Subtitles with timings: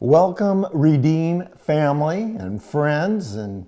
[0.00, 3.66] Welcome, Redeem family and friends, and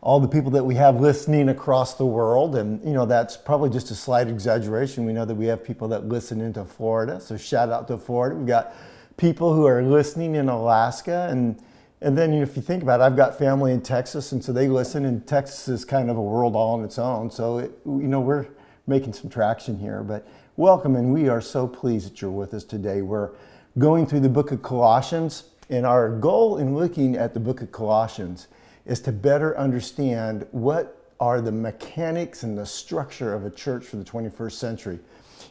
[0.00, 2.56] all the people that we have listening across the world.
[2.56, 5.04] And, you know, that's probably just a slight exaggeration.
[5.04, 7.20] We know that we have people that listen into Florida.
[7.20, 8.36] So, shout out to Florida.
[8.36, 8.74] We've got
[9.18, 11.28] people who are listening in Alaska.
[11.30, 11.62] And,
[12.00, 14.68] and then, if you think about it, I've got family in Texas, and so they
[14.68, 17.30] listen, and Texas is kind of a world all on its own.
[17.30, 18.46] So, it, you know, we're
[18.86, 20.02] making some traction here.
[20.02, 23.02] But welcome, and we are so pleased that you're with us today.
[23.02, 23.32] We're
[23.78, 25.50] going through the book of Colossians.
[25.68, 28.48] And our goal in looking at the book of Colossians
[28.84, 33.96] is to better understand what are the mechanics and the structure of a church for
[33.96, 34.98] the 21st century.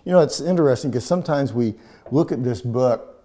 [0.05, 1.75] You know, it's interesting because sometimes we
[2.11, 3.23] look at this book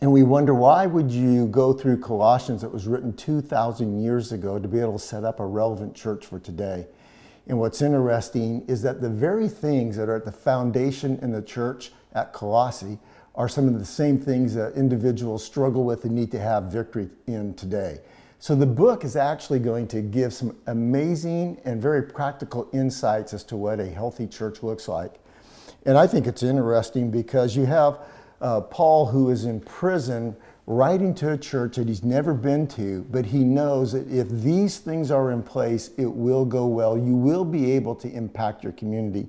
[0.00, 4.58] and we wonder why would you go through Colossians that was written 2,000 years ago
[4.58, 6.86] to be able to set up a relevant church for today.
[7.48, 11.42] And what's interesting is that the very things that are at the foundation in the
[11.42, 12.98] church at Colossae
[13.34, 17.08] are some of the same things that individuals struggle with and need to have victory
[17.26, 18.00] in today.
[18.40, 23.42] So the book is actually going to give some amazing and very practical insights as
[23.44, 25.14] to what a healthy church looks like.
[25.84, 27.98] And I think it's interesting because you have
[28.40, 33.04] uh, Paul, who is in prison, writing to a church that he's never been to,
[33.10, 36.96] but he knows that if these things are in place, it will go well.
[36.96, 39.28] You will be able to impact your community.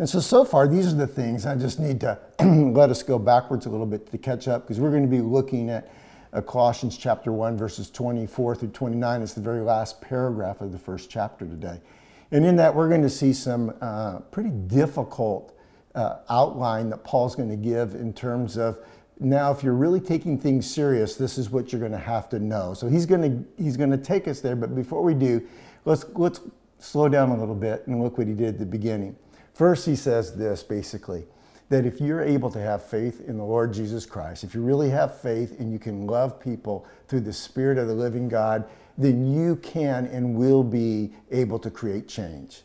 [0.00, 1.44] And so, so far, these are the things.
[1.44, 4.80] I just need to let us go backwards a little bit to catch up because
[4.80, 5.92] we're going to be looking at
[6.32, 9.20] uh, Colossians chapter 1, verses 24 through 29.
[9.20, 11.82] It's the very last paragraph of the first chapter today.
[12.30, 15.54] And in that, we're going to see some uh, pretty difficult
[15.94, 18.78] uh, outline that Paul's going to give in terms of
[19.18, 22.38] now, if you're really taking things serious, this is what you're going to have to
[22.38, 22.72] know.
[22.72, 24.56] So he's going to he's going to take us there.
[24.56, 25.46] But before we do,
[25.84, 26.40] let's let's
[26.78, 29.14] slow down a little bit and look what he did at the beginning.
[29.60, 31.26] First, he says this basically
[31.68, 34.88] that if you're able to have faith in the Lord Jesus Christ, if you really
[34.88, 38.64] have faith and you can love people through the Spirit of the living God,
[38.96, 42.62] then you can and will be able to create change.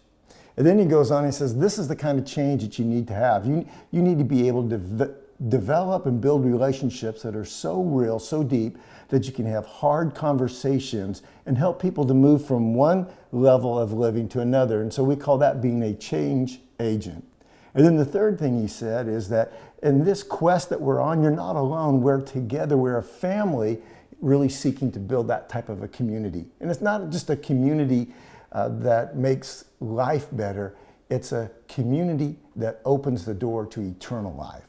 [0.56, 2.86] And then he goes on and says, This is the kind of change that you
[2.86, 3.46] need to have.
[3.46, 5.16] You, you need to be able to de-
[5.50, 8.78] develop and build relationships that are so real, so deep,
[9.10, 13.92] that you can have hard conversations and help people to move from one level of
[13.92, 14.82] living to another.
[14.82, 17.26] And so we call that being a change agent.
[17.74, 19.52] And then the third thing he said is that
[19.84, 22.02] in this quest that we're on, you're not alone.
[22.02, 22.78] We're together.
[22.78, 23.80] We're a family
[24.22, 26.46] really seeking to build that type of a community.
[26.60, 28.14] And it's not just a community
[28.52, 30.76] uh, that makes life better,
[31.10, 34.64] it's a community that opens the door to eternal life.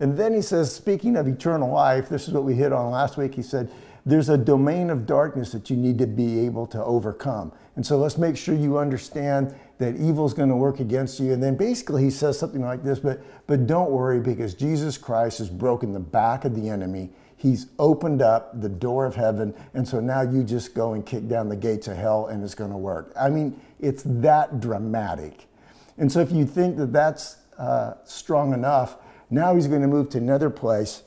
[0.00, 3.16] And then he says, speaking of eternal life, this is what we hit on last
[3.16, 3.36] week.
[3.36, 3.70] He said,
[4.04, 7.52] there's a domain of darkness that you need to be able to overcome.
[7.76, 11.32] And so let's make sure you understand that evil is going to work against you.
[11.32, 15.38] And then basically he says something like this, but, but don't worry because Jesus Christ
[15.38, 17.10] has broken the back of the enemy.
[17.36, 19.54] He's opened up the door of heaven.
[19.74, 22.54] And so now you just go and kick down the gates of hell and it's
[22.54, 23.12] going to work.
[23.20, 25.46] I mean, it's that dramatic.
[25.98, 28.96] And so if you think that that's uh, strong enough,
[29.30, 31.02] now he's going to move to another place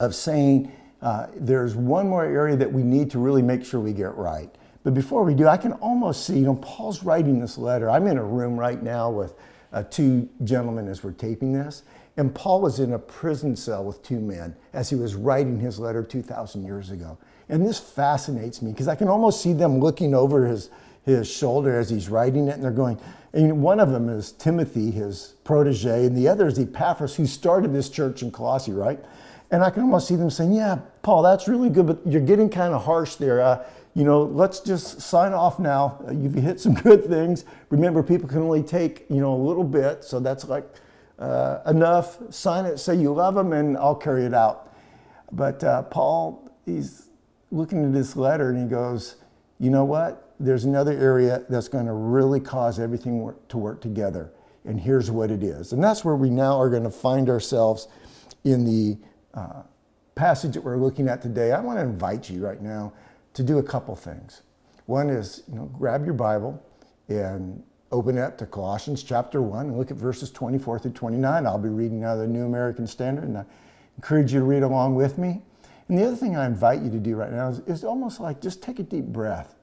[0.00, 3.92] of saying uh, there's one more area that we need to really make sure we
[3.92, 4.54] get right.
[4.84, 7.90] But before we do, I can almost see, you know, Paul's writing this letter.
[7.90, 9.34] I'm in a room right now with
[9.72, 11.82] uh, two gentlemen as we're taping this.
[12.16, 15.80] And Paul was in a prison cell with two men as he was writing his
[15.80, 17.18] letter 2,000 years ago.
[17.48, 20.70] And this fascinates me because I can almost see them looking over his,
[21.02, 23.00] his shoulder as he's writing it, and they're going,
[23.32, 27.72] and one of them is Timothy, his protege, and the other is Epaphras, who started
[27.72, 29.00] this church in Colossae, right?
[29.50, 32.48] And I can almost see them saying, Yeah, Paul, that's really good, but you're getting
[32.48, 33.40] kind of harsh there.
[33.40, 36.02] Uh, you know, let's just sign off now.
[36.06, 37.44] Uh, you've hit some good things.
[37.70, 40.68] Remember, people can only take, you know, a little bit, so that's like
[41.18, 42.18] uh, enough.
[42.30, 44.74] Sign it, say you love them, and I'll carry it out.
[45.32, 47.08] But uh, Paul, he's
[47.50, 49.16] looking at this letter and he goes,
[49.58, 50.24] You know what?
[50.40, 54.32] there's another area that's going to really cause everything work, to work together.
[54.64, 55.72] And here's what it is.
[55.72, 57.88] And that's where we now are going to find ourselves
[58.44, 58.98] in the
[59.34, 59.62] uh,
[60.14, 61.52] passage that we're looking at today.
[61.52, 62.92] I want to invite you right now
[63.34, 64.42] to do a couple things.
[64.86, 66.62] One is, you know, grab your Bible
[67.08, 71.46] and open it up to Colossians chapter 1 and look at verses 24 through 29.
[71.46, 73.44] I'll be reading out of the New American Standard, and I
[73.96, 75.42] encourage you to read along with me.
[75.88, 78.40] And the other thing I invite you to do right now is, is almost like
[78.40, 79.54] just take a deep breath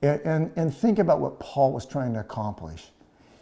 [0.00, 2.90] and, and, and think about what Paul was trying to accomplish.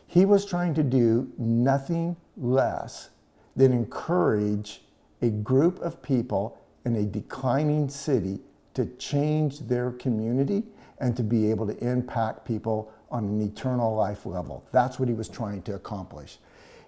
[0.06, 3.10] He was trying to do nothing less
[3.54, 4.82] than encourage
[5.22, 8.40] a group of people in a declining city
[8.74, 10.64] to change their community
[10.98, 14.64] and to be able to impact people on an eternal life level.
[14.72, 16.38] That's what he was trying to accomplish.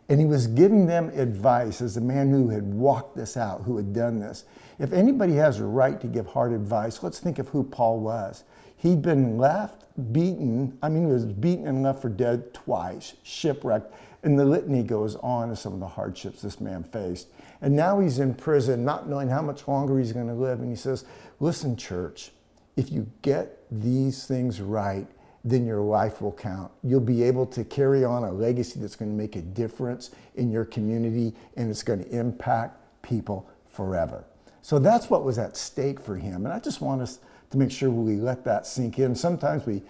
[0.09, 3.77] And he was giving them advice as a man who had walked this out, who
[3.77, 4.45] had done this.
[4.79, 8.45] If anybody has a right to give hard advice, let's think of who Paul was.
[8.77, 10.77] He'd been left, beaten.
[10.83, 13.95] I mean, he was beaten and left for dead twice, shipwrecked.
[14.23, 17.29] And the litany goes on of some of the hardships this man faced.
[17.61, 20.61] And now he's in prison, not knowing how much longer he's going to live.
[20.61, 21.05] And he says,
[21.41, 22.31] Listen, church,
[22.77, 25.07] if you get these things right,
[25.45, 26.71] then your life will count.
[26.85, 30.51] You'll be able to carry on a legacy that's going to make a difference in
[30.53, 34.25] your community and it's going to impact people forever.
[34.63, 36.45] So that's what was at stake for him.
[36.45, 37.19] And I just want us
[37.51, 39.17] to make sure we let that sink in.
[39.17, 39.83] Sometimes we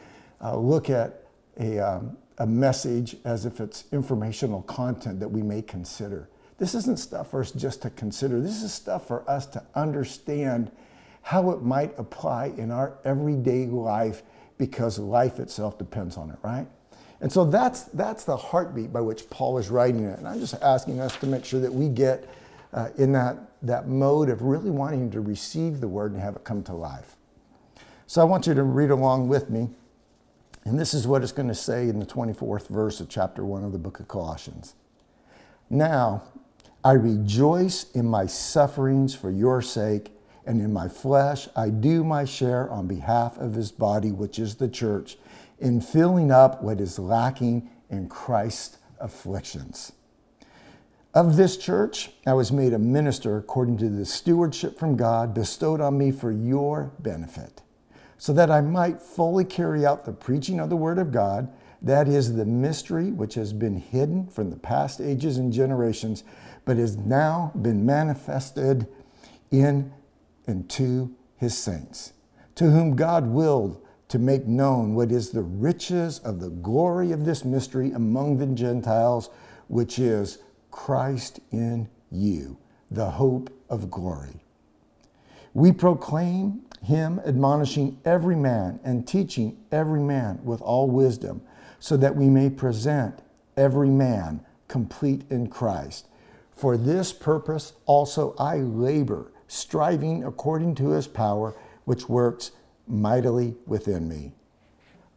[0.43, 1.21] uh, look at
[1.61, 6.29] a, um, a message as if it's informational content that we may consider.
[6.59, 8.41] This isn't stuff for us just to consider.
[8.41, 10.71] This is stuff for us to understand
[11.23, 14.23] how it might apply in our everyday life
[14.59, 16.67] because life itself depends on it, right?
[17.21, 20.19] And so that's, that's the heartbeat by which Paul is writing it.
[20.19, 22.29] And I'm just asking us to make sure that we get
[22.73, 26.45] uh, in that, that mode of really wanting to receive the word and have it
[26.45, 27.17] come to life.
[28.07, 29.71] So I want you to read along with me.
[30.65, 33.65] And this is what it's going to say in the 24th verse of chapter 1
[33.65, 34.75] of the book of Colossians.
[35.69, 36.23] Now,
[36.85, 40.13] I rejoice in my sufferings for your sake,
[40.47, 44.57] and in my flesh I do my share on behalf of his body, which is
[44.57, 45.17] the church,
[45.59, 49.93] in filling up what is lacking in Christ's afflictions.
[51.15, 55.81] Of this church, I was made a minister according to the stewardship from God bestowed
[55.81, 57.63] on me for your benefit
[58.23, 61.53] so that I might fully carry out the preaching of the Word of God,
[61.83, 66.23] that is the mystery which has been hidden from the past ages and generations,
[66.65, 68.87] but has now been manifested
[69.51, 69.93] in
[70.47, 72.13] and to his saints,
[72.55, 77.25] to whom God willed to make known what is the riches of the glory of
[77.25, 79.31] this mystery among the Gentiles,
[79.67, 80.39] which is
[80.71, 82.57] Christ in you,
[82.89, 84.45] the hope of glory.
[85.55, 91.43] We proclaim him admonishing every man and teaching every man with all wisdom,
[91.79, 93.21] so that we may present
[93.57, 96.09] every man complete in Christ.
[96.51, 101.55] For this purpose also I labor, striving according to his power,
[101.85, 102.53] which works
[102.87, 104.33] mightily within me.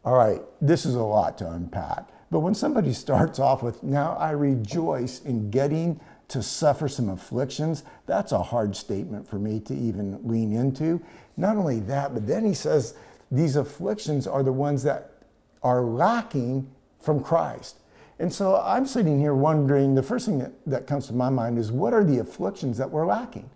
[0.03, 2.09] All right, this is a lot to unpack.
[2.29, 7.83] But when somebody starts off with, Now I rejoice in getting to suffer some afflictions,
[8.05, 11.01] that's a hard statement for me to even lean into.
[11.37, 12.95] Not only that, but then he says
[13.31, 15.11] these afflictions are the ones that
[15.61, 16.69] are lacking
[16.99, 17.79] from Christ.
[18.17, 21.59] And so I'm sitting here wondering the first thing that, that comes to my mind
[21.59, 23.49] is what are the afflictions that we're lacking?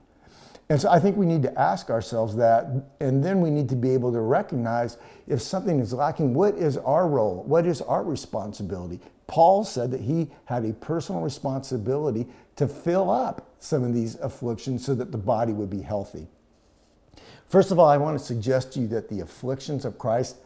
[0.70, 2.68] And so I think we need to ask ourselves that,
[3.00, 6.78] and then we need to be able to recognize if something is lacking, what is
[6.78, 7.44] our role?
[7.48, 9.00] What is our responsibility?
[9.30, 14.84] Paul said that he had a personal responsibility to fill up some of these afflictions
[14.84, 16.28] so that the body would be healthy.
[17.48, 20.38] First of all, I want to suggest to you that the afflictions of Christ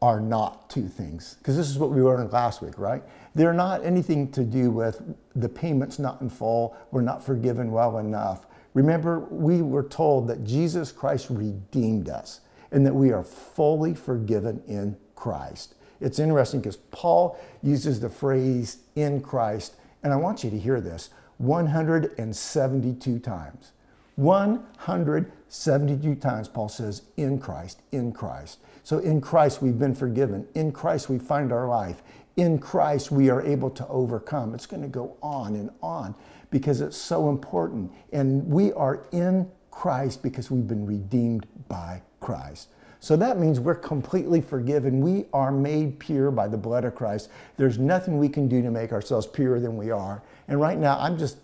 [0.00, 3.02] are not two things, because this is what we learned last week, right?
[3.34, 5.02] They're not anything to do with
[5.36, 8.46] the payments not in full, we're not forgiven well enough.
[8.72, 12.40] Remember, we were told that Jesus Christ redeemed us
[12.70, 15.74] and that we are fully forgiven in Christ.
[16.02, 20.80] It's interesting because Paul uses the phrase in Christ, and I want you to hear
[20.80, 23.72] this 172 times.
[24.16, 28.58] 172 times Paul says, in Christ, in Christ.
[28.84, 30.46] So in Christ we've been forgiven.
[30.54, 32.02] In Christ we find our life.
[32.36, 34.54] In Christ we are able to overcome.
[34.54, 36.14] It's going to go on and on
[36.50, 37.92] because it's so important.
[38.12, 42.68] And we are in Christ because we've been redeemed by Christ.
[43.02, 45.00] So that means we're completely forgiven.
[45.00, 47.30] We are made pure by the blood of Christ.
[47.56, 50.22] There's nothing we can do to make ourselves purer than we are.
[50.46, 51.38] And right now, I'm just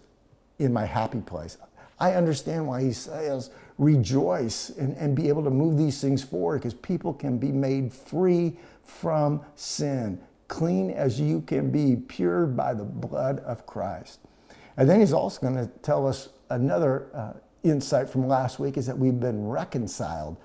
[0.60, 1.58] in my happy place.
[1.98, 6.60] I understand why he says rejoice and, and be able to move these things forward
[6.60, 12.72] because people can be made free from sin, clean as you can be, pure by
[12.72, 14.20] the blood of Christ.
[14.76, 17.32] And then he's also going to tell us another uh,
[17.64, 20.36] insight from last week is that we've been reconciled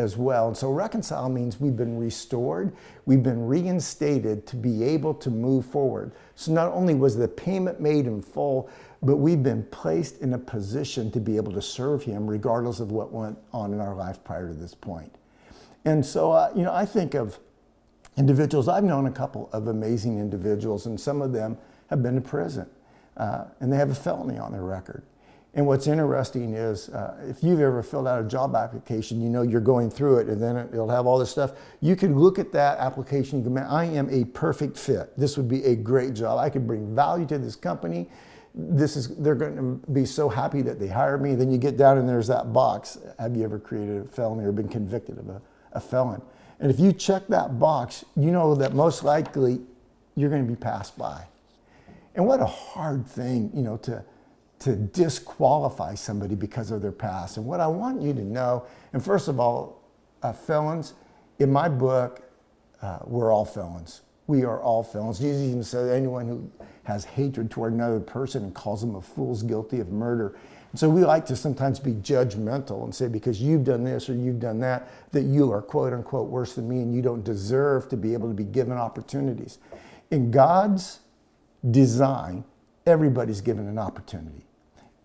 [0.00, 0.48] as well.
[0.48, 2.72] And so reconcile means we've been restored,
[3.06, 6.12] we've been reinstated to be able to move forward.
[6.34, 8.68] So not only was the payment made in full,
[9.02, 12.90] but we've been placed in a position to be able to serve Him regardless of
[12.90, 15.14] what went on in our life prior to this point.
[15.84, 17.38] And so, uh, you know, I think of
[18.16, 21.56] individuals, I've known a couple of amazing individuals, and some of them
[21.88, 22.68] have been to prison
[23.16, 25.02] uh, and they have a felony on their record.
[25.54, 29.42] And what's interesting is uh, if you've ever filled out a job application, you know
[29.42, 31.52] you're going through it and then it'll have all this stuff.
[31.80, 35.12] You can look at that application, you can, man, I am a perfect fit.
[35.18, 36.38] This would be a great job.
[36.38, 38.08] I could bring value to this company.
[38.54, 41.34] This is, they're going to be so happy that they hired me.
[41.34, 42.98] Then you get down and there's that box.
[43.18, 45.42] Have you ever created a felony or been convicted of a,
[45.72, 46.22] a felon?
[46.60, 49.60] And if you check that box, you know that most likely
[50.14, 51.26] you're going to be passed by.
[52.14, 54.04] And what a hard thing, you know, to,
[54.60, 57.36] to disqualify somebody because of their past.
[57.36, 59.82] And what I want you to know, and first of all,
[60.22, 60.94] uh, felons,
[61.38, 62.22] in my book,
[62.82, 64.02] uh, we're all felons.
[64.26, 65.18] We are all felons.
[65.18, 66.50] Jesus even said anyone who
[66.84, 70.36] has hatred toward another person and calls them a fool's guilty of murder.
[70.70, 74.14] And so we like to sometimes be judgmental and say, because you've done this or
[74.14, 77.88] you've done that, that you are quote unquote worse than me and you don't deserve
[77.88, 79.58] to be able to be given opportunities.
[80.10, 81.00] In God's
[81.68, 82.44] design,
[82.86, 84.44] everybody's given an opportunity.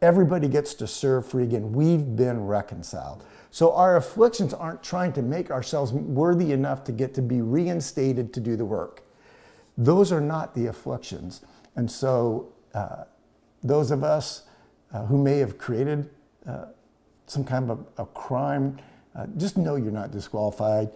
[0.01, 1.71] Everybody gets to serve free again.
[1.71, 3.23] We've been reconciled.
[3.51, 8.33] So our afflictions aren't trying to make ourselves worthy enough to get to be reinstated
[8.33, 9.03] to do the work.
[9.77, 11.41] Those are not the afflictions.
[11.75, 13.05] And so uh,
[13.63, 14.43] those of us
[14.93, 16.09] uh, who may have created
[16.47, 16.65] uh,
[17.27, 18.77] some kind of a, a crime,
[19.15, 20.89] uh, just know you're not disqualified.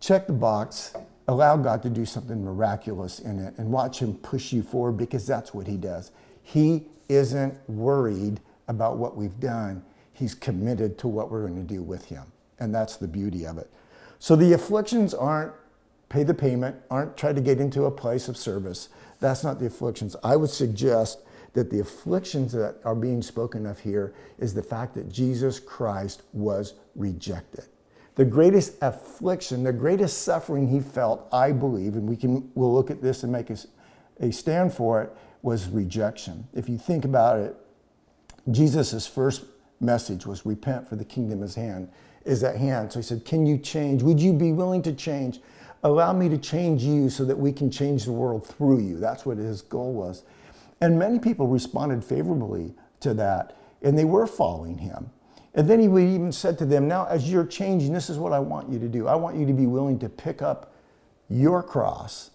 [0.00, 0.94] Check the box,
[1.28, 5.26] allow God to do something miraculous in it, and watch Him push you forward because
[5.26, 6.12] that's what He does.
[6.42, 11.82] He isn't worried about what we've done, He's committed to what we're going to do
[11.82, 12.24] with Him.
[12.58, 13.70] And that's the beauty of it.
[14.18, 15.52] So the afflictions aren't
[16.08, 18.88] pay the payment, aren't try to get into a place of service.
[19.20, 20.14] That's not the afflictions.
[20.22, 21.20] I would suggest
[21.54, 26.22] that the afflictions that are being spoken of here is the fact that Jesus Christ
[26.32, 27.64] was rejected.
[28.16, 32.90] The greatest affliction, the greatest suffering he felt, I believe, and we can we'll look
[32.90, 33.56] at this and make a,
[34.20, 35.12] a stand for it,
[35.44, 36.48] was rejection.
[36.54, 37.54] If you think about it,
[38.50, 39.44] Jesus' first
[39.78, 41.90] message was repent for the kingdom is hand
[42.24, 42.90] is at hand.
[42.90, 44.02] So he said, Can you change?
[44.02, 45.40] Would you be willing to change?
[45.82, 48.98] Allow me to change you so that we can change the world through you.
[48.98, 50.22] That's what his goal was.
[50.80, 55.10] And many people responded favorably to that, and they were following him.
[55.54, 58.38] And then he even said to them, Now, as you're changing, this is what I
[58.38, 59.06] want you to do.
[59.08, 60.72] I want you to be willing to pick up
[61.28, 62.30] your cross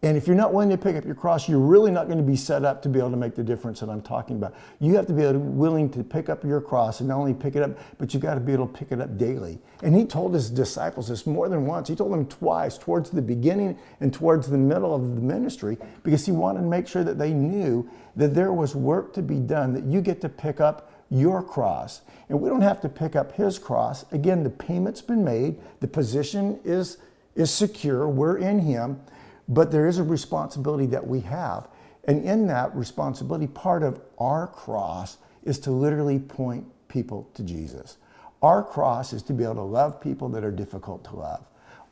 [0.00, 2.24] and if you're not willing to pick up your cross, you're really not going to
[2.24, 4.54] be set up to be able to make the difference that I'm talking about.
[4.78, 7.62] You have to be willing to pick up your cross and not only pick it
[7.62, 9.58] up, but you've got to be able to pick it up daily.
[9.82, 11.88] And he told his disciples this more than once.
[11.88, 16.24] He told them twice, towards the beginning and towards the middle of the ministry, because
[16.24, 19.72] he wanted to make sure that they knew that there was work to be done,
[19.72, 22.02] that you get to pick up your cross.
[22.28, 24.04] And we don't have to pick up his cross.
[24.12, 26.98] Again, the payment's been made, the position is,
[27.34, 29.00] is secure, we're in him.
[29.48, 31.68] But there is a responsibility that we have.
[32.04, 37.96] And in that responsibility, part of our cross is to literally point people to Jesus.
[38.42, 41.44] Our cross is to be able to love people that are difficult to love.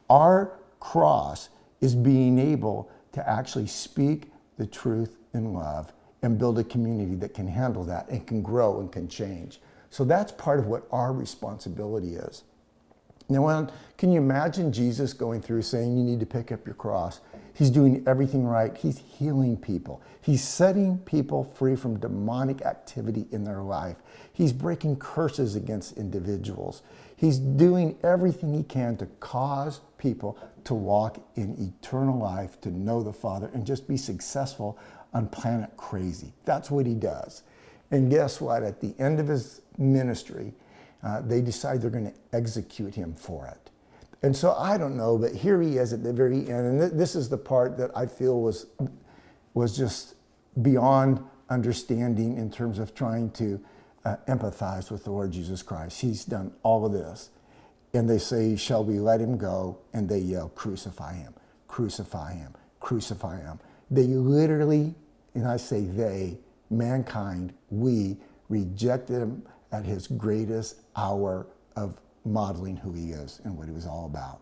[0.09, 1.49] Our cross
[1.81, 7.35] is being able to actually speak the truth in love and build a community that
[7.35, 9.61] can handle that and can grow and can change.
[9.91, 12.43] So that's part of what our responsibility is.
[13.29, 17.21] Now, can you imagine Jesus going through saying, You need to pick up your cross?
[17.57, 18.77] He's doing everything right.
[18.77, 20.03] He's healing people.
[20.21, 23.97] He's setting people free from demonic activity in their life.
[24.31, 26.83] He's breaking curses against individuals.
[27.17, 33.03] He's doing everything he can to cause people to walk in eternal life, to know
[33.03, 34.79] the Father, and just be successful
[35.15, 36.35] on planet crazy.
[36.45, 37.43] That's what he does.
[37.91, 38.65] And guess what?
[38.65, 40.53] At the end of his ministry,
[41.03, 43.66] uh, they decide they're going to execute him for it.
[44.23, 46.67] And so I don't know, but here he is at the very end.
[46.67, 48.67] And th- this is the part that I feel was,
[49.55, 50.15] was just
[50.63, 53.61] beyond understanding in terms of trying to
[54.05, 56.01] uh, empathize with the Lord Jesus Christ.
[56.01, 57.31] He's done all of this.
[57.93, 59.79] And they say, Shall we let him go?
[59.93, 61.35] And they yell, Crucify him,
[61.67, 63.59] crucify him, crucify him.
[63.91, 64.95] They literally,
[65.35, 66.39] and I say they,
[66.71, 68.17] mankind, we
[68.49, 69.43] rejected him
[69.73, 71.47] at his greatest hour
[71.77, 74.41] of modeling who he is and what he was all about.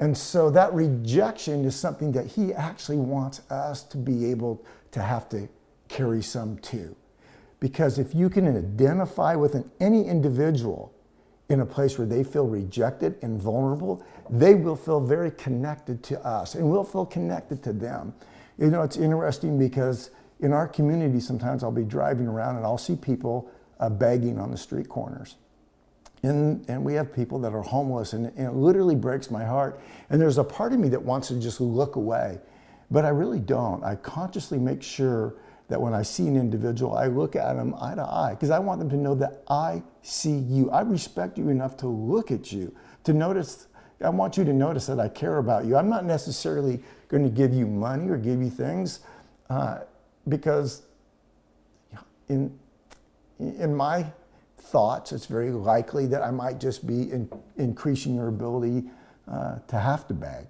[0.00, 5.02] And so that rejection is something that he actually wants us to be able to
[5.02, 5.48] have to
[5.88, 6.94] carry some too.
[7.60, 10.92] Because if you can identify with an, any individual
[11.48, 16.24] in a place where they feel rejected and vulnerable, they will feel very connected to
[16.24, 18.14] us and we'll feel connected to them.
[18.58, 22.78] You know, it's interesting because in our community, sometimes I'll be driving around and I'll
[22.78, 25.36] see people uh, begging on the street corners.
[26.22, 29.80] And, and we have people that are homeless, and, and it literally breaks my heart.
[30.10, 32.40] And there's a part of me that wants to just look away,
[32.90, 33.84] but I really don't.
[33.84, 35.36] I consciously make sure
[35.68, 38.58] that when I see an individual, I look at them eye to eye because I
[38.58, 40.70] want them to know that I see you.
[40.70, 43.66] I respect you enough to look at you, to notice.
[44.02, 45.76] I want you to notice that I care about you.
[45.76, 49.00] I'm not necessarily going to give you money or give you things
[49.50, 49.80] uh,
[50.28, 50.82] because
[52.28, 52.58] in,
[53.38, 54.06] in my
[54.68, 58.84] thoughts, it's very likely that I might just be in, increasing your ability
[59.30, 60.46] uh, to have to beg.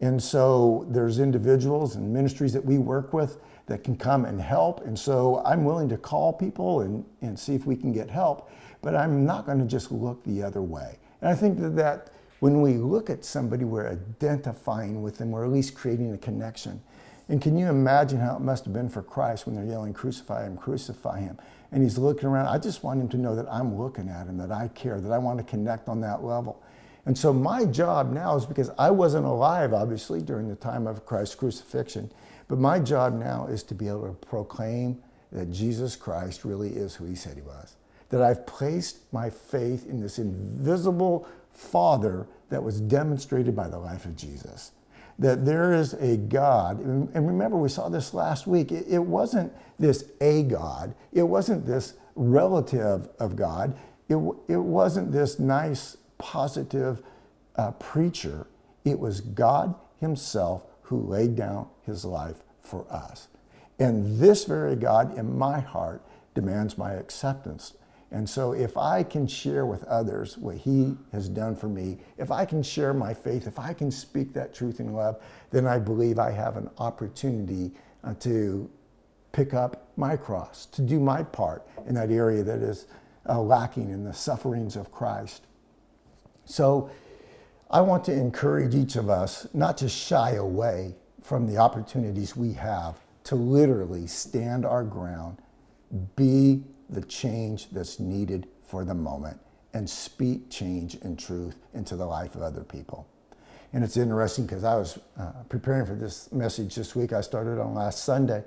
[0.00, 4.84] And so there's individuals and ministries that we work with that can come and help.
[4.86, 8.50] And so I'm willing to call people and, and see if we can get help,
[8.82, 10.98] but I'm not going to just look the other way.
[11.20, 15.44] And I think that, that when we look at somebody, we're identifying with them, or
[15.44, 16.80] at least creating a connection.
[17.28, 20.46] And can you imagine how it must have been for Christ when they're yelling, Crucify
[20.46, 21.38] him, crucify him?
[21.72, 22.48] And he's looking around.
[22.48, 25.12] I just want him to know that I'm looking at him, that I care, that
[25.12, 26.62] I want to connect on that level.
[27.06, 31.06] And so my job now is because I wasn't alive, obviously, during the time of
[31.06, 32.10] Christ's crucifixion,
[32.48, 35.00] but my job now is to be able to proclaim
[35.32, 37.76] that Jesus Christ really is who he said he was.
[38.10, 44.04] That I've placed my faith in this invisible Father that was demonstrated by the life
[44.04, 44.72] of Jesus.
[45.18, 48.72] That there is a God, and remember, we saw this last week.
[48.72, 53.76] It, wasn't this a God, it wasn't this relative of God,
[54.08, 54.16] it,
[54.48, 57.02] it wasn't this nice, positive
[57.56, 58.46] uh, preacher.
[58.84, 63.28] It was God Himself who laid down His life for us.
[63.78, 66.02] And this very God in my heart
[66.34, 67.74] demands my acceptance
[68.12, 72.32] and so, if I can share with others what He has done for me, if
[72.32, 75.78] I can share my faith, if I can speak that truth in love, then I
[75.78, 77.70] believe I have an opportunity
[78.02, 78.68] uh, to
[79.30, 82.86] pick up my cross, to do my part in that area that is
[83.28, 85.46] uh, lacking in the sufferings of Christ.
[86.44, 86.90] So,
[87.70, 92.54] I want to encourage each of us not to shy away from the opportunities we
[92.54, 95.38] have to literally stand our ground,
[96.16, 99.38] be the change that's needed for the moment
[99.72, 103.06] and speak change and truth into the life of other people.
[103.72, 107.12] And it's interesting because I was uh, preparing for this message this week.
[107.12, 108.42] I started on last Sunday.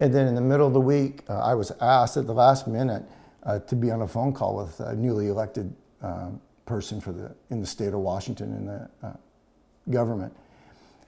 [0.00, 2.66] And then in the middle of the week, uh, I was asked at the last
[2.66, 3.02] minute
[3.42, 7.34] uh, to be on a phone call with a newly elected um, person for the,
[7.50, 9.12] in the state of Washington in the uh,
[9.90, 10.34] government.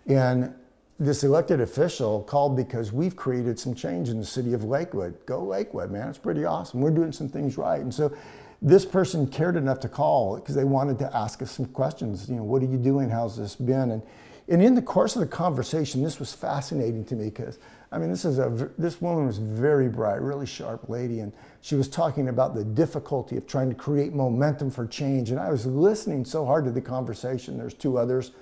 [0.07, 0.55] And
[1.01, 5.17] this elected official called because we've created some change in the city of Lakewood.
[5.25, 6.11] Go Lakewood, man.
[6.11, 6.83] It's pretty awesome.
[6.83, 7.81] We're doing some things right.
[7.81, 8.15] And so
[8.61, 12.29] this person cared enough to call because they wanted to ask us some questions.
[12.29, 13.09] You know, what are you doing?
[13.09, 13.93] How's this been?
[13.93, 14.03] And,
[14.47, 17.59] and in the course of the conversation, this was fascinating to me because,
[17.91, 21.21] I mean, this, is a, this woman was very bright, really sharp lady.
[21.21, 21.33] And
[21.63, 25.31] she was talking about the difficulty of trying to create momentum for change.
[25.31, 27.57] And I was listening so hard to the conversation.
[27.57, 28.33] There's two others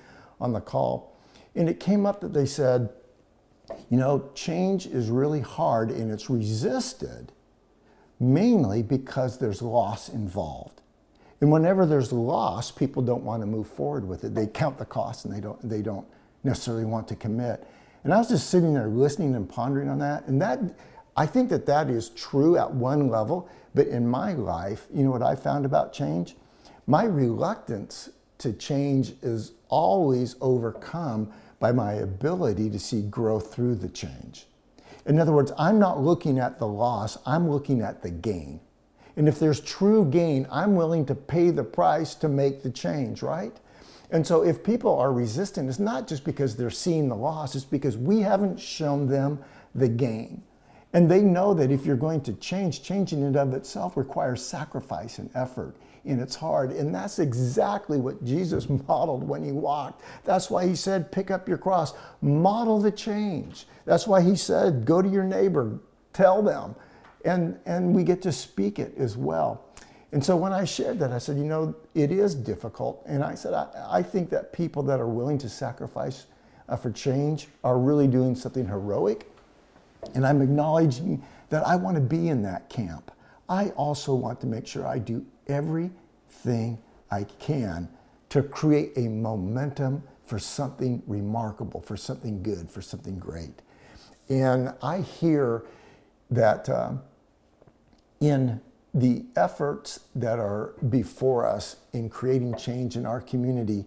[0.40, 1.17] on the call.
[1.54, 2.90] And it came up that they said,
[3.90, 7.32] you know, change is really hard and it's resisted
[8.20, 10.80] mainly because there's loss involved.
[11.40, 14.34] And whenever there's loss, people don't want to move forward with it.
[14.34, 16.06] They count the costs and they don't, they don't
[16.42, 17.64] necessarily want to commit.
[18.02, 20.26] And I was just sitting there listening and pondering on that.
[20.26, 20.58] And that,
[21.16, 23.48] I think that that is true at one level.
[23.74, 26.34] But in my life, you know what I found about change?
[26.86, 33.88] My reluctance to change is always overcome by my ability to see growth through the
[33.88, 34.46] change.
[35.06, 38.60] In other words, I'm not looking at the loss, I'm looking at the gain.
[39.16, 43.22] And if there's true gain, I'm willing to pay the price to make the change,
[43.22, 43.56] right?
[44.10, 47.64] And so if people are resistant, it's not just because they're seeing the loss, it's
[47.64, 49.40] because we haven't shown them
[49.74, 50.42] the gain.
[50.92, 55.18] And they know that if you're going to change, changing it of itself requires sacrifice
[55.18, 55.76] and effort
[56.08, 56.72] and it's hard.
[56.72, 60.02] And that's exactly what Jesus modeled when he walked.
[60.24, 63.66] That's why he said, pick up your cross, model the change.
[63.84, 65.78] That's why he said, go to your neighbor,
[66.12, 66.74] tell them.
[67.24, 69.64] And, and we get to speak it as well.
[70.12, 73.02] And so when I shared that, I said, you know, it is difficult.
[73.06, 76.26] And I said, I, I think that people that are willing to sacrifice
[76.68, 79.30] uh, for change are really doing something heroic.
[80.14, 83.10] And I'm acknowledging that I want to be in that camp.
[83.48, 86.78] I also want to make sure I do everything
[87.10, 87.88] I can
[88.30, 93.62] to create a momentum for something remarkable, for something good, for something great.
[94.28, 95.64] And I hear
[96.30, 96.92] that uh,
[98.20, 98.60] in
[98.92, 103.86] the efforts that are before us in creating change in our community,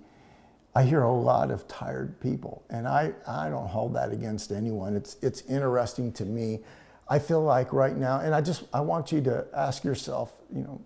[0.73, 2.63] I hear a lot of tired people.
[2.69, 4.95] And I, I don't hold that against anyone.
[4.95, 6.61] It's, it's interesting to me.
[7.09, 10.61] I feel like right now, and I just I want you to ask yourself, you
[10.63, 10.81] know,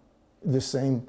[0.46, 1.08] the same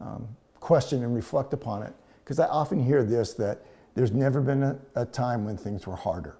[0.00, 0.28] um,
[0.60, 1.92] question and reflect upon it.
[2.24, 3.62] Because I often hear this that
[3.94, 6.36] there's never been a, a time when things were harder.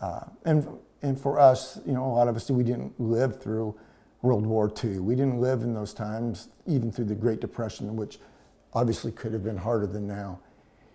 [0.00, 0.66] Uh, and
[1.02, 3.74] and for us, you know, a lot of us, we didn't live through
[4.22, 5.00] World War II.
[5.00, 8.20] We didn't live in those times, even through the Great Depression, which
[8.72, 10.38] obviously could have been harder than now.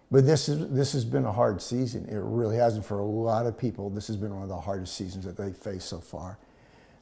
[0.09, 2.05] But this is this has been a hard season.
[2.05, 3.89] It really hasn't for a lot of people.
[3.89, 6.37] This has been one of the hardest seasons that they've faced so far.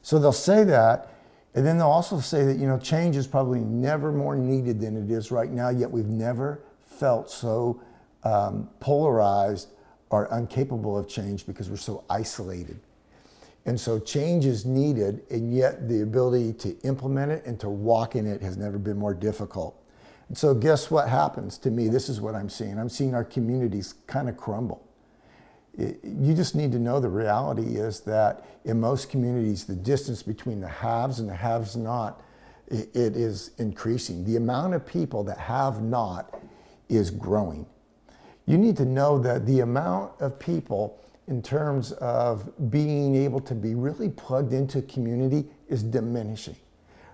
[0.02, 1.08] So they'll say that,
[1.56, 4.96] and then they'll also say that you know change is probably never more needed than
[4.96, 5.70] it is right now.
[5.70, 7.80] Yet we've never felt so
[8.22, 9.70] um, polarized
[10.10, 12.78] or incapable of change because we're so isolated.
[13.64, 18.14] And so change is needed, and yet the ability to implement it and to walk
[18.14, 19.82] in it has never been more difficult.
[20.28, 21.88] And so, guess what happens to me?
[21.88, 22.78] This is what I'm seeing.
[22.78, 24.85] I'm seeing our communities kind of crumble.
[25.78, 30.60] You just need to know the reality is that in most communities, the distance between
[30.60, 32.22] the haves and the haves not,
[32.68, 34.24] it is increasing.
[34.24, 36.40] The amount of people that have not
[36.88, 37.66] is growing.
[38.46, 43.54] You need to know that the amount of people in terms of being able to
[43.54, 46.56] be really plugged into community is diminishing.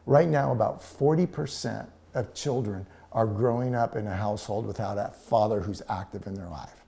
[0.06, 5.60] Right now, about 40% of children are growing up in a household without a father
[5.60, 6.81] who's active in their life.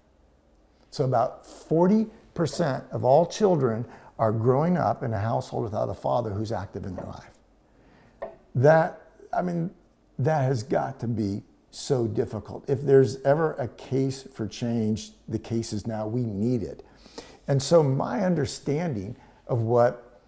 [0.95, 2.09] So, about 40%
[2.93, 3.85] of all children
[4.17, 8.31] are growing up in a household without a father who's active in their life.
[8.55, 9.03] That,
[9.37, 9.73] I mean,
[10.21, 12.71] that has got to be so difficult.
[12.71, 16.87] If there's ever a case for change, the case is now we need it.
[17.49, 19.17] And so, my understanding
[19.49, 20.21] of what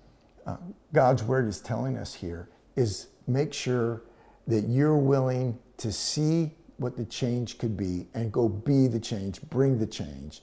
[0.46, 0.56] uh,
[0.92, 4.02] God's word is telling us here is make sure
[4.48, 9.40] that you're willing to see what the change could be and go be the change,
[9.42, 10.42] bring the change.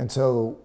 [0.00, 0.56] And so,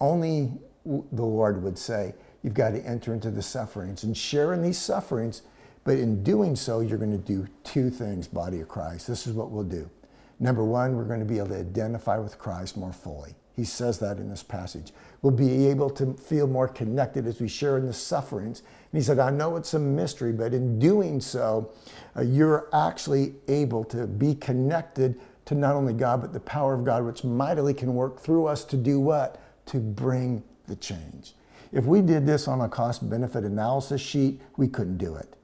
[0.00, 0.52] only
[0.84, 2.14] the Lord would say,
[2.44, 5.42] you've got to enter into the sufferings and share in these sufferings.
[5.82, 9.08] But in doing so, you're going to do two things, body of Christ.
[9.08, 9.90] This is what we'll do.
[10.38, 13.34] Number one, we're going to be able to identify with Christ more fully.
[13.56, 14.92] He says that in this passage.
[15.22, 18.60] We'll be able to feel more connected as we share in the sufferings.
[18.60, 21.72] And he said, I know it's a mystery, but in doing so,
[22.16, 26.84] uh, you're actually able to be connected to not only God, but the power of
[26.84, 29.40] God, which mightily can work through us to do what?
[29.66, 31.32] To bring the change.
[31.72, 35.36] If we did this on a cost benefit analysis sheet, we couldn't do it.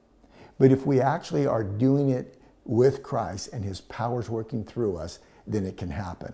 [0.59, 5.17] But if we actually are doing it with Christ and his powers working through us,
[5.47, 6.33] then it can happen.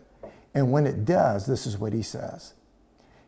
[0.53, 2.55] And when it does, this is what he says.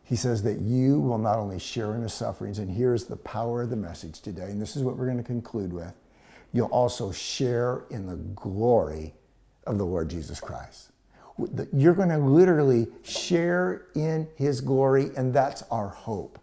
[0.02, 3.62] He says that you will not only share in the sufferings, and here's the power
[3.62, 5.94] of the message today, and this is what we're going to conclude with.
[6.52, 9.14] You'll also share in the glory
[9.66, 10.90] of the Lord Jesus Christ.
[11.72, 16.38] You're going to literally share in his glory, and that's our hope.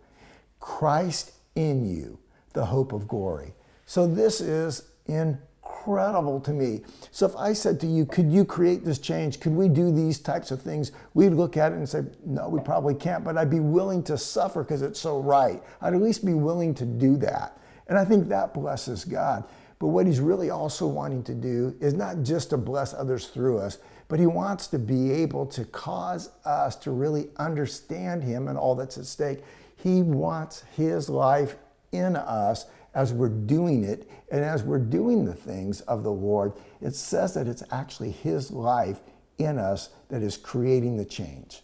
[0.59, 2.19] Christ in you,
[2.53, 3.53] the hope of glory.
[3.85, 6.81] So, this is incredible to me.
[7.11, 9.39] So if I said to you, could you create this change?
[9.39, 10.91] Could we do these types of things?
[11.13, 14.17] We'd look at it and say, no, we probably can't, but I'd be willing to
[14.17, 15.61] suffer because it's so right.
[15.81, 17.57] I'd at least be willing to do that.
[17.87, 19.43] And I think that blesses God.
[19.81, 23.57] But what he's really also wanting to do is not just to bless others through
[23.57, 28.59] us, but he wants to be able to cause us to really understand him and
[28.59, 29.39] all that's at stake.
[29.75, 31.55] He wants his life
[31.91, 36.53] in us as we're doing it and as we're doing the things of the Lord,
[36.79, 38.99] it says that it's actually His life
[39.39, 41.63] in us that is creating the change.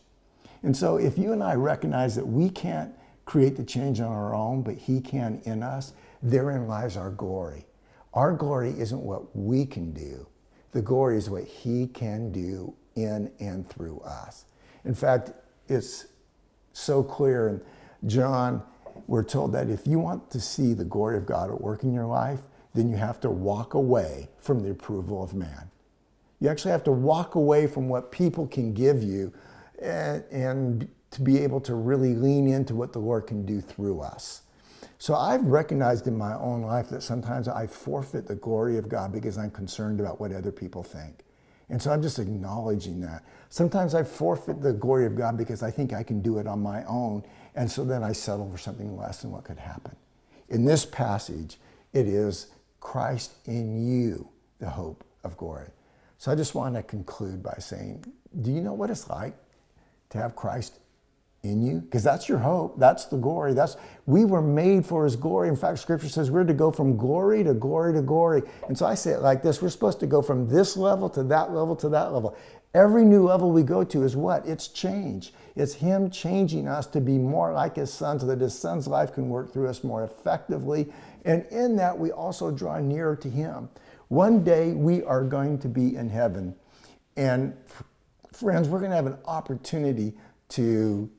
[0.64, 4.34] And so, if you and I recognize that we can't create the change on our
[4.34, 7.67] own, but He can in us, therein lies our glory.
[8.18, 10.26] Our glory isn't what we can do,
[10.72, 14.46] the glory is what He can do in and through us.
[14.86, 15.34] In fact,
[15.68, 16.08] it's
[16.74, 17.62] so clear in
[18.10, 18.64] John
[19.06, 21.94] we're told that if you want to see the glory of God at work in
[21.94, 22.40] your life,
[22.74, 25.70] then you have to walk away from the approval of man.
[26.40, 29.32] You actually have to walk away from what people can give you
[29.80, 34.02] and, and to be able to really lean into what the Lord can do through
[34.02, 34.42] us.
[35.00, 39.12] So I've recognized in my own life that sometimes I forfeit the glory of God
[39.12, 41.24] because I'm concerned about what other people think.
[41.70, 43.24] And so I'm just acknowledging that.
[43.50, 46.62] Sometimes I forfeit the glory of God because I think I can do it on
[46.62, 47.24] my own.
[47.56, 49.96] And so then I settle for something less than what could happen.
[50.50, 51.58] In this passage,
[51.94, 52.48] it is
[52.80, 54.30] Christ in you,
[54.60, 55.70] the hope of glory.
[56.18, 58.06] So I just want to conclude by saying,
[58.42, 59.36] do you know what it's like
[60.10, 60.80] to have Christ
[61.43, 61.82] in you?
[61.82, 62.80] Because that's your hope.
[62.80, 63.54] That's the glory.
[63.54, 65.50] That's we were made for his glory.
[65.50, 68.43] In fact scripture says we're to go from glory to glory to glory.
[68.67, 71.23] And so i say it like this we're supposed to go from this level to
[71.23, 72.38] that level to that level.
[72.73, 74.45] Every new level we go to is what?
[74.45, 75.34] It's change.
[75.56, 79.13] It's him changing us to be more like his son so that his son's life
[79.13, 80.91] can work through us more effectively.
[81.26, 83.69] And in that we also draw nearer to him.
[84.10, 86.56] One day we are going to be in heaven.
[87.15, 87.56] And
[88.32, 90.13] friends we're going to have an opportunity
[90.50, 91.10] to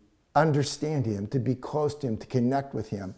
[0.41, 3.15] understand Him, to be close to Him, to connect with Him.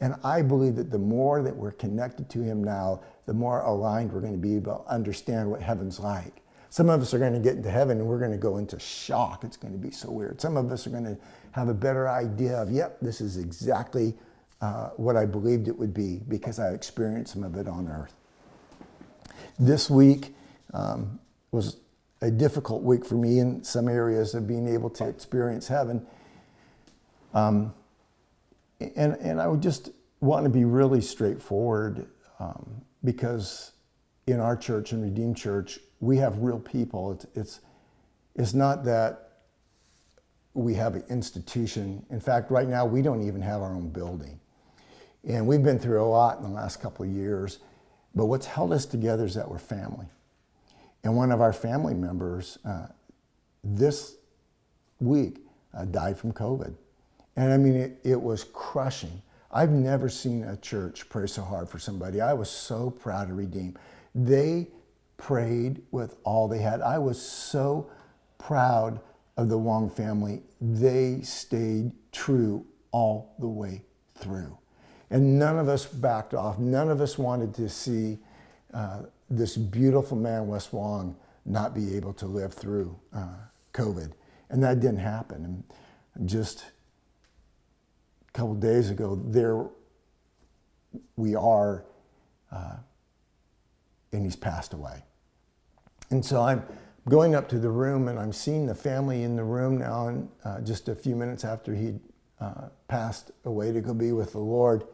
[0.00, 4.12] And I believe that the more that we're connected to Him now, the more aligned
[4.12, 6.42] we're going to be able to understand what heaven's like.
[6.70, 8.78] Some of us are going to get into heaven and we're going to go into
[8.80, 9.44] shock.
[9.44, 10.40] It's going to be so weird.
[10.40, 11.16] Some of us are going to
[11.52, 14.14] have a better idea of, yep, this is exactly
[14.60, 18.14] uh, what I believed it would be because I experienced some of it on earth.
[19.58, 20.34] This week
[20.72, 21.20] um,
[21.52, 21.76] was
[22.22, 26.04] a difficult week for me in some areas of being able to experience heaven.
[27.34, 27.74] Um,
[28.80, 32.06] and, and I would just want to be really straightforward
[32.38, 33.72] um, because
[34.26, 37.12] in our church and Redeemed Church, we have real people.
[37.12, 37.60] It's, it's,
[38.34, 39.32] it's not that
[40.54, 42.06] we have an institution.
[42.10, 44.40] In fact, right now, we don't even have our own building.
[45.26, 47.58] And we've been through a lot in the last couple of years.
[48.14, 50.06] But what's held us together is that we're family.
[51.02, 52.86] And one of our family members uh,
[53.62, 54.16] this
[55.00, 55.38] week
[55.76, 56.74] uh, died from COVID.
[57.36, 59.22] And I mean, it, it was crushing.
[59.50, 62.20] I've never seen a church pray so hard for somebody.
[62.20, 63.78] I was so proud to redeem.
[64.14, 64.68] They
[65.16, 66.80] prayed with all they had.
[66.80, 67.90] I was so
[68.38, 69.00] proud
[69.36, 70.42] of the Wong family.
[70.60, 73.82] They stayed true all the way
[74.16, 74.58] through.
[75.10, 76.58] And none of us backed off.
[76.58, 78.18] None of us wanted to see
[78.72, 83.34] uh, this beautiful man, Wes Wong, not be able to live through uh,
[83.72, 84.12] COVID.
[84.50, 85.64] And that didn't happen.
[86.14, 86.64] And just
[88.34, 89.64] couple days ago, there
[91.16, 91.84] we are,
[92.50, 92.76] uh,
[94.12, 95.04] and he's passed away.
[96.10, 96.64] And so I'm
[97.08, 100.28] going up to the room and I'm seeing the family in the room now, and
[100.44, 101.94] uh, just a few minutes after he
[102.40, 104.84] uh, passed away to go be with the Lord.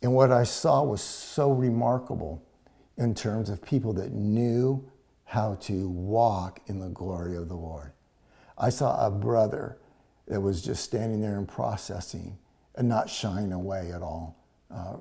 [0.00, 2.42] And what I saw was so remarkable
[2.96, 4.88] in terms of people that knew
[5.24, 7.92] how to walk in the glory of the Lord.
[8.56, 9.78] I saw a brother
[10.28, 12.38] that was just standing there and processing
[12.74, 14.36] and not shying away at all
[14.70, 14.96] uh,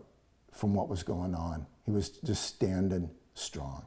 [0.51, 1.65] from what was going on.
[1.85, 3.85] He was just standing strong.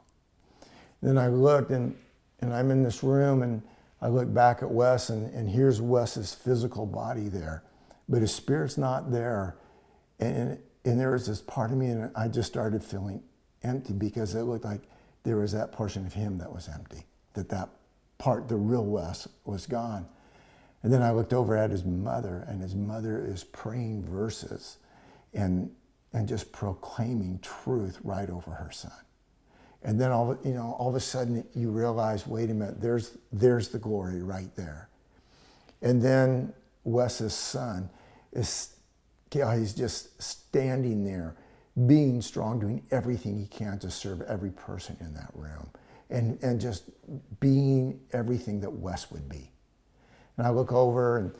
[1.01, 1.95] Then I looked and,
[2.39, 3.61] and I'm in this room and
[4.01, 7.63] I look back at Wes and, and here's Wes's physical body there,
[8.07, 9.57] but his spirit's not there.
[10.19, 13.23] And, and there was this part of me and I just started feeling
[13.63, 14.81] empty because it looked like
[15.23, 17.69] there was that portion of him that was empty, that that
[18.19, 20.07] part, the real Wes, was gone.
[20.83, 24.77] And then I looked over at his mother, and his mother is praying verses
[25.33, 25.71] and,
[26.13, 28.91] and just proclaiming truth right over her son.
[29.83, 33.17] And then all, you know, all of a sudden you realize, wait a minute, there's,
[33.31, 34.89] there's the glory right there.
[35.81, 37.89] And then Wes's son
[38.31, 38.75] is,
[39.31, 41.35] he's just standing there
[41.87, 45.69] being strong, doing everything he can to serve every person in that room,
[46.09, 46.83] and, and just
[47.39, 49.51] being everything that Wes would be.
[50.41, 51.31] And I look over, and,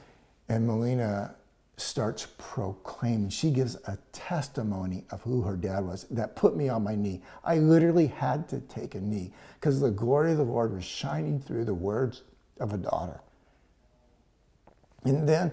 [0.47, 1.33] and Melina
[1.75, 3.29] starts proclaiming.
[3.29, 7.23] She gives a testimony of who her dad was that put me on my knee.
[7.43, 11.39] I literally had to take a knee because the glory of the Lord was shining
[11.39, 12.21] through the words
[12.59, 13.21] of a daughter.
[15.03, 15.51] And then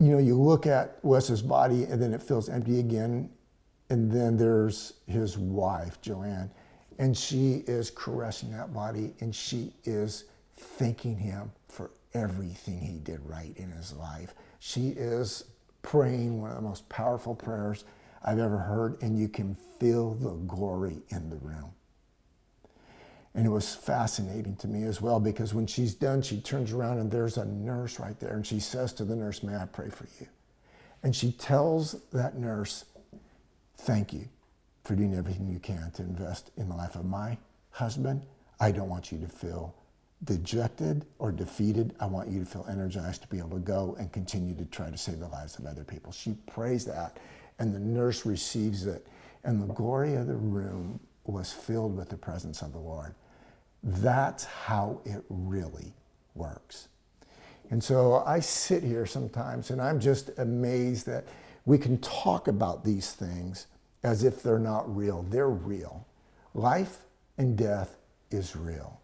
[0.00, 3.30] you know, you look at Wes's body and then it feels empty again.
[3.88, 6.50] And then there's his wife, Joanne,
[6.98, 10.24] and she is caressing that body and she is
[10.62, 14.34] thanking him for everything he did right in his life.
[14.58, 15.44] She is
[15.82, 17.84] praying one of the most powerful prayers
[18.24, 21.72] I've ever heard, and you can feel the glory in the room.
[23.34, 26.98] And it was fascinating to me as well because when she's done, she turns around
[26.98, 28.34] and there's a nurse right there.
[28.34, 30.28] And she says to the nurse, May I pray for you?
[31.02, 32.84] And she tells that nurse,
[33.78, 34.28] Thank you
[34.84, 37.38] for doing everything you can to invest in the life of my
[37.70, 38.22] husband.
[38.60, 39.74] I don't want you to feel
[40.24, 41.94] dejected or defeated.
[42.00, 44.90] I want you to feel energized to be able to go and continue to try
[44.90, 46.12] to save the lives of other people.
[46.12, 47.18] She prays that,
[47.58, 49.06] and the nurse receives it.
[49.44, 53.14] And the glory of the room was filled with the presence of the Lord.
[53.82, 55.94] That's how it really
[56.34, 56.88] works.
[57.70, 61.24] And so I sit here sometimes and I'm just amazed that
[61.64, 63.66] we can talk about these things
[64.02, 65.22] as if they're not real.
[65.22, 66.06] They're real.
[66.54, 66.98] Life
[67.38, 67.96] and death
[68.30, 69.01] is real.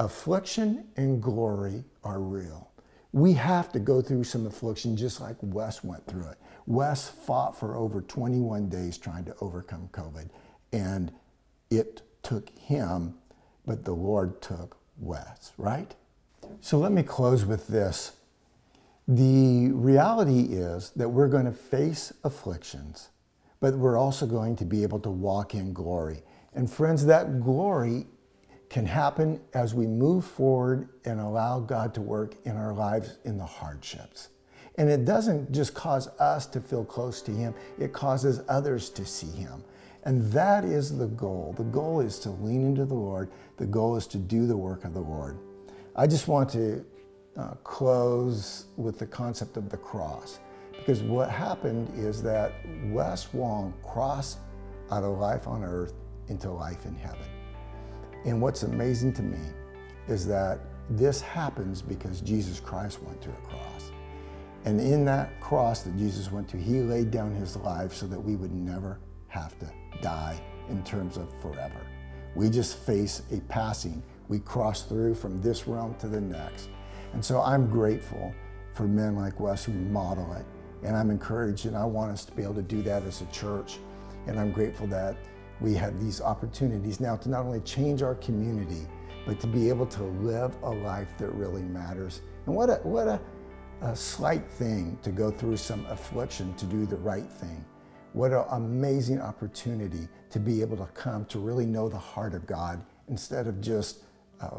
[0.00, 2.70] Affliction and glory are real.
[3.12, 6.38] We have to go through some affliction just like Wes went through it.
[6.66, 10.30] Wes fought for over 21 days trying to overcome COVID,
[10.72, 11.12] and
[11.70, 13.14] it took him
[13.66, 15.94] but the Lord took Wes, right?
[16.60, 18.12] So let me close with this.
[19.06, 23.10] The reality is that we're going to face afflictions,
[23.60, 26.22] but we're also going to be able to walk in glory.
[26.54, 28.06] And friends, that glory
[28.70, 33.36] can happen as we move forward and allow God to work in our lives in
[33.36, 34.28] the hardships.
[34.78, 39.04] And it doesn't just cause us to feel close to Him, it causes others to
[39.04, 39.64] see Him.
[40.04, 41.54] And that is the goal.
[41.58, 44.84] The goal is to lean into the Lord, the goal is to do the work
[44.84, 45.36] of the Lord.
[45.96, 46.86] I just want to
[47.36, 50.38] uh, close with the concept of the cross.
[50.70, 52.52] Because what happened is that
[52.86, 54.38] Wes Wong crossed
[54.90, 55.92] out of life on earth
[56.28, 57.26] into life in heaven.
[58.24, 59.38] And what's amazing to me
[60.08, 63.92] is that this happens because Jesus Christ went to a cross.
[64.64, 68.20] And in that cross that Jesus went to, he laid down his life so that
[68.20, 71.86] we would never have to die in terms of forever.
[72.34, 74.02] We just face a passing.
[74.28, 76.68] We cross through from this realm to the next.
[77.12, 78.34] And so I'm grateful
[78.74, 80.44] for men like Wes who model it.
[80.82, 83.26] And I'm encouraged and I want us to be able to do that as a
[83.26, 83.78] church.
[84.26, 85.16] And I'm grateful that
[85.60, 88.86] we have these opportunities now to not only change our community,
[89.26, 92.22] but to be able to live a life that really matters.
[92.46, 93.20] And what a, what a,
[93.82, 97.64] a slight thing to go through some affliction to do the right thing.
[98.12, 102.46] What an amazing opportunity to be able to come to really know the heart of
[102.46, 104.04] God instead of just,
[104.40, 104.58] uh,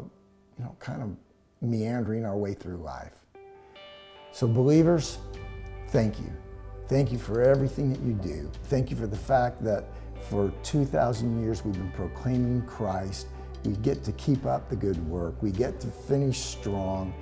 [0.58, 1.16] you know, kind of
[1.60, 3.12] meandering our way through life.
[4.30, 5.18] So, believers,
[5.88, 6.32] thank you.
[6.88, 8.50] Thank you for everything that you do.
[8.64, 9.84] Thank you for the fact that
[10.22, 13.28] for 2,000 years we've been proclaiming Christ.
[13.64, 15.42] We get to keep up the good work.
[15.42, 17.14] We get to finish strong.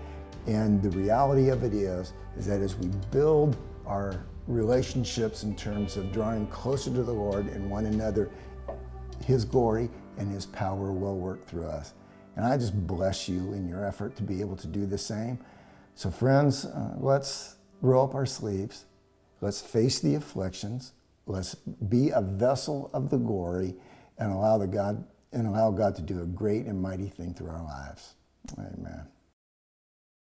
[0.46, 5.96] And the reality of it is, is that as we build our relationships in terms
[5.96, 8.30] of drawing closer to the Lord and one another,
[9.24, 11.94] His glory and His power will work through us.
[12.36, 15.38] And I just bless you in your effort to be able to do the same.
[15.94, 18.86] So, friends, uh, let's roll up our sleeves.
[19.40, 20.92] Let's face the afflictions.
[21.30, 23.76] Let's be a vessel of the glory
[24.18, 27.50] and allow the God and allow God to do a great and mighty thing through
[27.50, 28.14] our lives.
[28.58, 29.06] Amen.